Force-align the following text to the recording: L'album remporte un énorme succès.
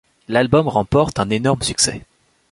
L'album 0.29 0.67
remporte 0.67 1.19
un 1.19 1.29
énorme 1.29 1.61
succès. 1.61 2.01